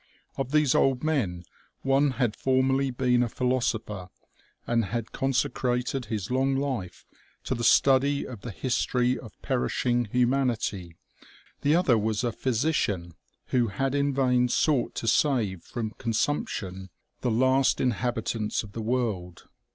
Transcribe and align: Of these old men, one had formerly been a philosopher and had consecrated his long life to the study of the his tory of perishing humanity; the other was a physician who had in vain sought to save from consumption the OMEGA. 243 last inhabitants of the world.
Of 0.35 0.51
these 0.51 0.73
old 0.73 1.03
men, 1.03 1.43
one 1.83 2.09
had 2.17 2.35
formerly 2.35 2.89
been 2.89 3.21
a 3.21 3.29
philosopher 3.29 4.09
and 4.65 4.85
had 4.85 5.11
consecrated 5.11 6.05
his 6.05 6.31
long 6.31 6.55
life 6.55 7.05
to 7.43 7.53
the 7.53 7.63
study 7.63 8.25
of 8.25 8.41
the 8.41 8.49
his 8.49 8.83
tory 8.83 9.19
of 9.19 9.39
perishing 9.43 10.05
humanity; 10.05 10.97
the 11.61 11.75
other 11.75 11.99
was 11.99 12.23
a 12.23 12.31
physician 12.31 13.13
who 13.49 13.67
had 13.67 13.93
in 13.93 14.11
vain 14.11 14.47
sought 14.49 14.95
to 14.95 15.07
save 15.07 15.61
from 15.61 15.91
consumption 15.99 16.89
the 17.19 17.29
OMEGA. 17.29 17.39
243 17.43 17.47
last 17.47 17.79
inhabitants 17.79 18.63
of 18.63 18.71
the 18.71 18.81
world. 18.81 19.47